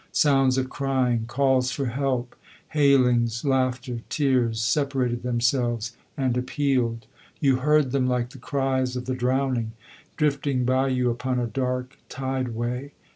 [0.11, 2.35] Sounds of crying, calls for help,
[2.69, 7.05] hailings, laughter, tears, separated themselves and appealed.
[7.39, 9.73] You heard them, like the cries of the drowning,
[10.17, 12.93] drifting by you upon a dark tide way.